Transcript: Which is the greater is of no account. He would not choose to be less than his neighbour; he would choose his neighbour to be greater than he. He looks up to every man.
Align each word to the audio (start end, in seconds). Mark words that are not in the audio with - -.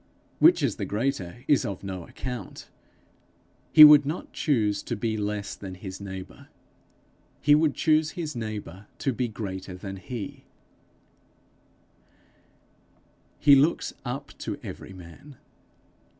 Which 0.39 0.63
is 0.63 0.77
the 0.77 0.85
greater 0.85 1.43
is 1.47 1.63
of 1.63 1.83
no 1.83 2.07
account. 2.07 2.69
He 3.71 3.83
would 3.83 4.03
not 4.03 4.33
choose 4.33 4.81
to 4.81 4.95
be 4.95 5.15
less 5.15 5.53
than 5.53 5.75
his 5.75 6.01
neighbour; 6.01 6.47
he 7.39 7.53
would 7.53 7.75
choose 7.75 8.13
his 8.17 8.35
neighbour 8.35 8.87
to 8.97 9.13
be 9.13 9.27
greater 9.27 9.75
than 9.75 9.97
he. 9.97 10.45
He 13.37 13.53
looks 13.53 13.93
up 14.03 14.35
to 14.39 14.59
every 14.63 14.91
man. 14.91 15.37